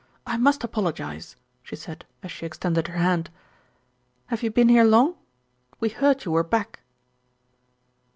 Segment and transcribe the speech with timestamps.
[0.25, 3.29] I must apologise," she said as she extended her hand.
[4.33, 5.13] "Have you been here long?
[5.79, 6.79] We heard you were back."